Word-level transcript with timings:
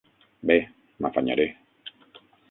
Bé, 0.51 0.55
m'afanyaré. 0.99 1.45